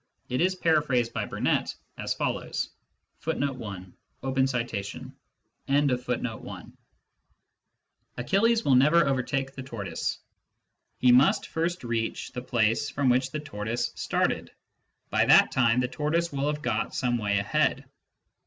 [0.29, 2.71] It is paraphrased by Burnet as follows:
[3.23, 5.11] ^"
[8.17, 10.17] Achilles will never overtake the tortoise.
[10.97, 14.49] He must first reach the place from which the tortoise started.
[15.11, 17.85] By that time the tortoise will have got some way ahead.